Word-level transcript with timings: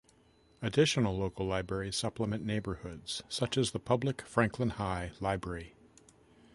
Additional 0.63 1.15
local 1.15 1.45
libraries 1.45 1.95
supplement 1.95 2.43
neighborhoods, 2.43 3.21
such 3.29 3.55
as 3.55 3.69
the 3.69 3.77
public 3.77 4.23
Franklin 4.23 4.69
High 4.71 5.11
Library. 5.19 5.75